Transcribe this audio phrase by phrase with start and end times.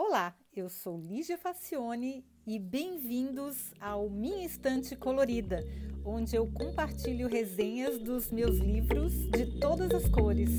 [0.00, 5.58] Olá, eu sou Lígia Facione e bem-vindos ao Minha Estante Colorida,
[6.04, 10.50] onde eu compartilho resenhas dos meus livros de todas as cores.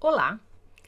[0.00, 0.40] Olá!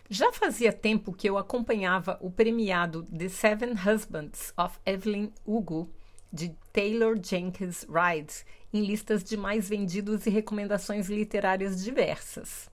[0.08, 5.92] Já fazia tempo que eu acompanhava o premiado The Seven Husbands of Evelyn Hugo,
[6.32, 8.32] de Taylor Jenkins Reid,
[8.72, 12.70] em listas de mais vendidos e recomendações literárias diversas.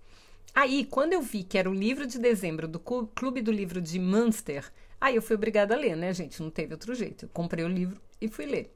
[0.54, 4.00] Aí, quando eu vi que era o livro de dezembro do Clube do Livro de
[4.00, 6.42] Munster, aí eu fui obrigada a ler, né, gente?
[6.42, 7.26] Não teve outro jeito.
[7.26, 8.74] Eu comprei o livro e fui ler.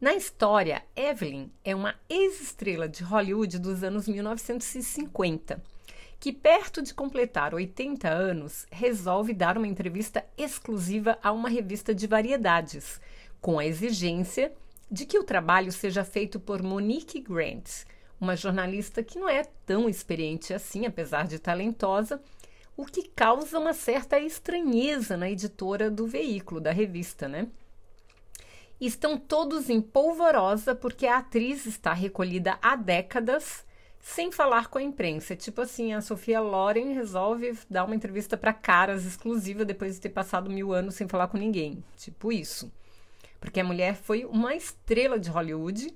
[0.00, 5.62] Na história, Evelyn é uma ex-estrela de Hollywood dos anos 1950
[6.22, 12.06] que, perto de completar 80 anos, resolve dar uma entrevista exclusiva a uma revista de
[12.06, 13.00] variedades,
[13.42, 14.52] com a exigência
[14.90, 17.84] de que o trabalho seja feito por Monique Grant,
[18.20, 22.22] uma jornalista que não é tão experiente assim, apesar de talentosa,
[22.76, 27.48] o que causa uma certa estranheza na editora do veículo, da revista, né?
[28.80, 33.64] Estão todos em polvorosa porque a atriz está recolhida há décadas
[34.00, 35.36] sem falar com a imprensa.
[35.36, 40.08] Tipo assim, a Sofia Loren resolve dar uma entrevista para caras exclusiva depois de ter
[40.08, 41.82] passado mil anos sem falar com ninguém.
[41.96, 42.70] Tipo isso.
[43.42, 45.92] Porque a mulher foi uma estrela de Hollywood.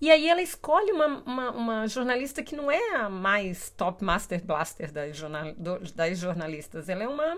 [0.00, 4.44] E aí ela escolhe uma, uma, uma jornalista que não é a mais top master
[4.44, 5.52] blaster das, jornal,
[5.96, 6.88] das jornalistas.
[6.88, 7.36] Ela é uma.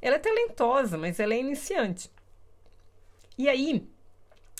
[0.00, 2.10] Ela é talentosa, mas ela é iniciante.
[3.36, 3.86] E aí,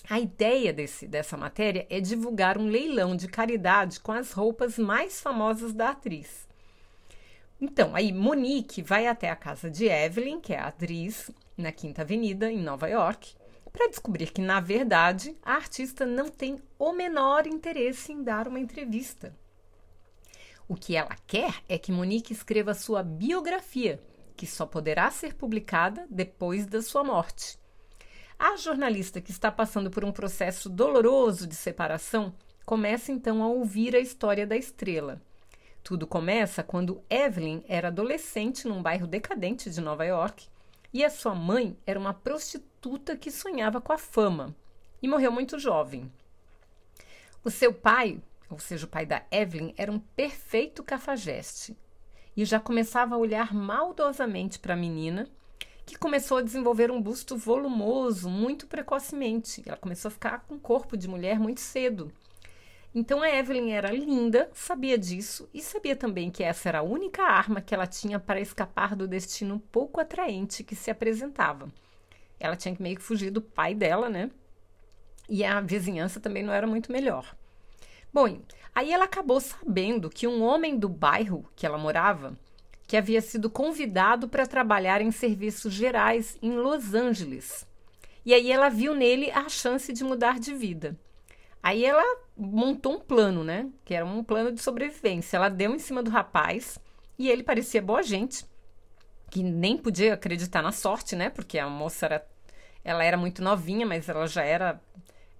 [0.08, 5.18] a ideia desse, dessa matéria é divulgar um leilão de caridade com as roupas mais
[5.18, 6.46] famosas da atriz.
[7.58, 12.02] Então, aí Monique vai até a casa de Evelyn, que é a atriz, na Quinta
[12.02, 13.34] Avenida, em Nova York,
[13.72, 18.60] para descobrir que, na verdade, a artista não tem o menor interesse em dar uma
[18.60, 19.34] entrevista.
[20.68, 24.00] O que ela quer é que Monique escreva sua biografia,
[24.36, 27.58] que só poderá ser publicada depois da sua morte.
[28.38, 32.32] A jornalista que está passando por um processo doloroso de separação
[32.64, 35.20] começa então a ouvir a história da estrela.
[35.82, 40.48] Tudo começa quando Evelyn era adolescente num bairro decadente de Nova York
[40.92, 44.54] e a sua mãe era uma prostituta que sonhava com a fama
[45.02, 46.10] e morreu muito jovem.
[47.44, 48.20] O seu pai,
[48.50, 51.76] ou seja, o pai da Evelyn, era um perfeito cafajeste
[52.36, 55.28] e já começava a olhar maldosamente para a menina
[55.86, 59.62] que começou a desenvolver um busto volumoso muito precocemente.
[59.66, 62.12] Ela começou a ficar com corpo de mulher muito cedo.
[62.94, 67.22] Então a Evelyn era linda, sabia disso e sabia também que essa era a única
[67.22, 71.68] arma que ela tinha para escapar do destino pouco atraente que se apresentava.
[72.38, 74.30] Ela tinha que meio que fugir do pai dela, né?
[75.28, 77.36] E a vizinhança também não era muito melhor.
[78.12, 78.40] Bom,
[78.74, 82.36] aí ela acabou sabendo que um homem do bairro que ela morava
[82.90, 87.64] que havia sido convidado para trabalhar em serviços gerais em Los Angeles.
[88.26, 90.98] E aí ela viu nele a chance de mudar de vida.
[91.62, 92.04] Aí ela
[92.36, 93.68] montou um plano, né?
[93.84, 95.36] Que era um plano de sobrevivência.
[95.36, 96.78] Ela deu em cima do rapaz
[97.18, 98.46] e ele parecia boa gente,
[99.30, 101.28] que nem podia acreditar na sorte, né?
[101.28, 102.26] Porque a moça era,
[102.82, 104.80] ela era muito novinha, mas ela já era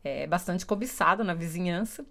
[0.05, 2.05] é, bastante cobiçada na vizinhança.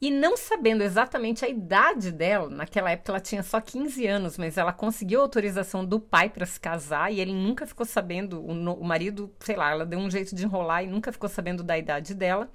[0.00, 4.56] E não sabendo exatamente a idade dela, naquela época ela tinha só 15 anos, mas
[4.56, 8.84] ela conseguiu autorização do pai para se casar e ele nunca ficou sabendo, o, o,
[8.84, 12.14] marido, sei lá, ela deu um jeito de enrolar e nunca ficou sabendo da idade
[12.14, 12.50] dela,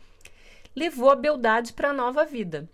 [0.75, 2.69] levou a beldade para a nova vida.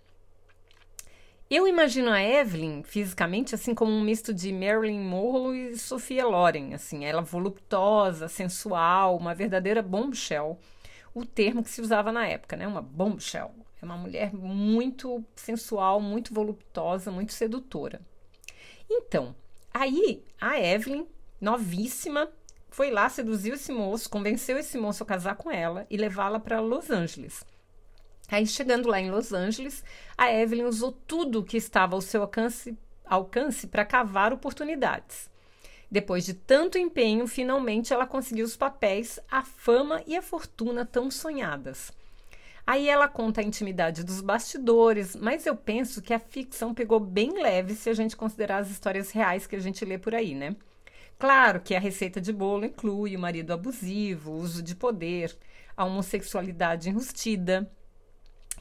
[1.48, 6.72] Eu imagino a Evelyn fisicamente assim como um misto de Marilyn Monroe e Sophia Loren,
[6.72, 10.58] assim, ela voluptuosa, sensual, uma verdadeira bombshell,
[11.14, 12.66] o termo que se usava na época, né?
[12.66, 13.54] Uma bombshell.
[13.82, 18.00] É uma mulher muito sensual, muito voluptuosa, muito sedutora.
[18.88, 19.34] Então,
[19.74, 21.06] aí a Evelyn,
[21.38, 22.30] novíssima,
[22.70, 26.60] foi lá, seduziu esse moço, convenceu esse moço a casar com ela e levá-la para
[26.60, 27.44] Los Angeles.
[28.32, 29.84] Aí, chegando lá em Los Angeles,
[30.16, 32.74] a Evelyn usou tudo que estava ao seu alcance,
[33.04, 35.30] alcance para cavar oportunidades.
[35.90, 41.10] Depois de tanto empenho, finalmente ela conseguiu os papéis, a fama e a fortuna tão
[41.10, 41.92] sonhadas.
[42.66, 47.42] Aí ela conta a intimidade dos bastidores, mas eu penso que a ficção pegou bem
[47.42, 50.56] leve se a gente considerar as histórias reais que a gente lê por aí, né?
[51.18, 55.36] Claro que a receita de bolo inclui o marido abusivo, o uso de poder,
[55.76, 57.70] a homossexualidade enrustida,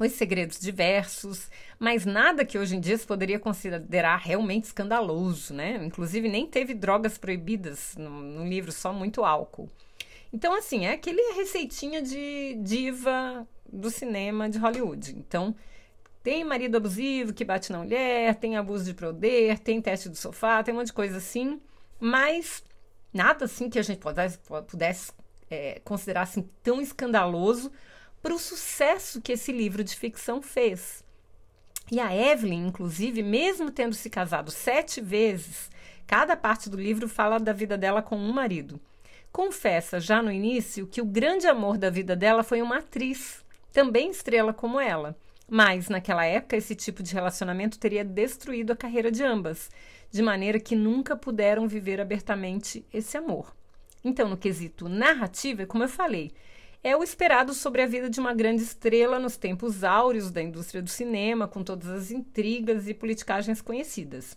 [0.04, 1.50] os segredos diversos,
[1.80, 5.84] mas nada que hoje em dia se poderia considerar realmente escandaloso, né?
[5.84, 9.70] Inclusive nem teve drogas proibidas no, no livro, só muito álcool.
[10.34, 15.16] Então, assim, é aquele receitinha de diva do cinema de Hollywood.
[15.18, 15.56] Então,
[16.24, 20.64] tem marido abusivo que bate na mulher, tem abuso de poder, tem teste do sofá,
[20.64, 21.60] tem um monte de coisa assim,
[22.00, 22.64] mas
[23.14, 24.38] nada assim que a gente pudesse,
[24.68, 25.12] pudesse
[25.50, 27.72] é, considerar assim tão escandaloso
[28.22, 31.04] para o sucesso que esse livro de ficção fez.
[31.92, 35.70] E a Evelyn, inclusive, mesmo tendo se casado sete vezes,
[36.08, 38.80] cada parte do livro fala da vida dela com um marido.
[39.32, 44.12] Confessa já no início que o grande amor da vida dela foi uma atriz, também
[44.12, 45.18] estrela como ela.
[45.50, 49.70] Mas, naquela época, esse tipo de relacionamento teria destruído a carreira de ambas,
[50.10, 53.54] de maneira que nunca puderam viver abertamente esse amor.
[54.04, 56.32] Então, no quesito narrativa, como eu falei,
[56.84, 60.82] é o esperado sobre a vida de uma grande estrela nos tempos áureos da indústria
[60.82, 64.36] do cinema, com todas as intrigas e politicagens conhecidas.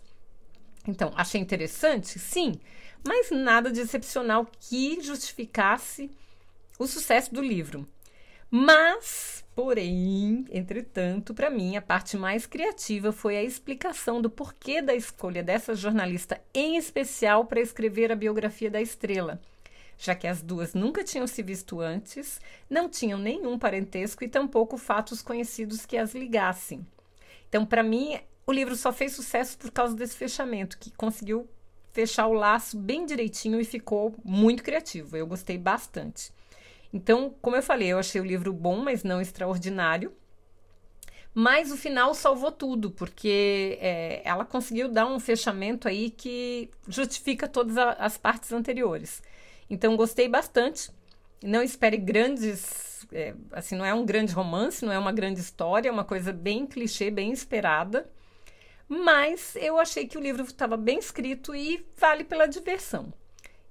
[0.87, 2.19] Então, achei interessante?
[2.19, 2.59] Sim,
[3.03, 6.11] mas nada de excepcional que justificasse
[6.77, 7.87] o sucesso do livro.
[8.49, 14.93] Mas, porém, entretanto, para mim, a parte mais criativa foi a explicação do porquê da
[14.93, 19.41] escolha dessa jornalista em especial para escrever a biografia da estrela,
[19.97, 22.39] já que as duas nunca tinham se visto antes,
[22.69, 26.85] não tinham nenhum parentesco e tampouco fatos conhecidos que as ligassem.
[27.47, 31.49] Então, para mim, o livro só fez sucesso por causa desse fechamento, que conseguiu
[31.91, 35.15] fechar o laço bem direitinho e ficou muito criativo.
[35.15, 36.33] Eu gostei bastante.
[36.93, 40.13] Então, como eu falei, eu achei o livro bom, mas não extraordinário.
[41.33, 47.47] Mas o final salvou tudo, porque é, ela conseguiu dar um fechamento aí que justifica
[47.47, 49.21] todas a, as partes anteriores.
[49.69, 50.91] Então, gostei bastante.
[51.43, 53.05] Não espere grandes.
[53.11, 56.33] É, assim, não é um grande romance, não é uma grande história, é uma coisa
[56.33, 58.09] bem clichê, bem esperada.
[58.87, 63.13] Mas eu achei que o livro estava bem escrito e vale pela diversão.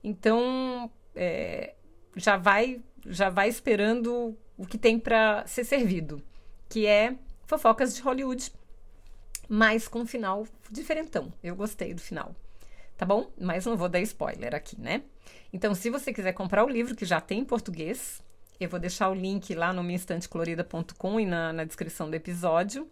[0.02, 1.75] Então, é,
[2.17, 6.23] já vai já vai esperando o que tem para ser servido,
[6.69, 8.52] que é fofocas de Hollywood,
[9.49, 11.32] mas com um final diferentão.
[11.43, 12.35] Eu gostei do final.
[12.96, 13.31] Tá bom?
[13.41, 15.02] Mas não vou dar spoiler aqui, né?
[15.52, 18.23] Então, se você quiser comprar o livro, que já tem em português,
[18.61, 22.88] eu vou deixar o link lá no minstantecolorida.com e na, na descrição do episódio.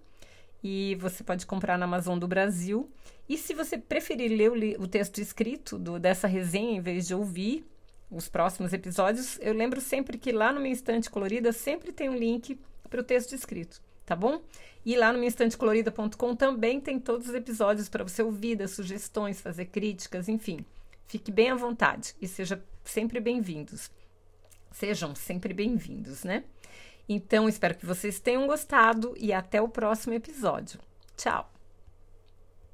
[0.63, 2.91] E você pode comprar na Amazon do Brasil.
[3.29, 7.15] E se você preferir ler o, o texto escrito do, dessa resenha em vez de
[7.15, 7.65] ouvir,
[8.13, 12.15] os próximos episódios, eu lembro sempre que lá no Minha Estante Colorida sempre tem um
[12.15, 13.81] link para o texto escrito,
[14.13, 14.43] tá bom?
[14.85, 19.67] E lá no minhaestantecolorida.com também tem todos os episódios para você ouvir, dar sugestões, fazer
[19.67, 20.67] críticas, enfim.
[21.07, 23.91] Fique bem à vontade e seja sempre bem-vindos.
[24.71, 26.45] Sejam sempre bem-vindos, né?
[27.09, 30.79] Então, espero que vocês tenham gostado e até o próximo episódio.
[31.17, 31.62] Tchau!